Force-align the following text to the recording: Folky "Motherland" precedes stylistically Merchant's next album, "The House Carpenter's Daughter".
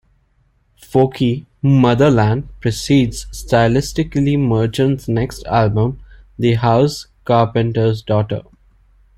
Folky 0.81 1.45
"Motherland" 1.61 2.47
precedes 2.59 3.25
stylistically 3.31 4.35
Merchant's 4.35 5.07
next 5.07 5.45
album, 5.45 5.99
"The 6.39 6.55
House 6.55 7.05
Carpenter's 7.23 8.01
Daughter". 8.01 8.41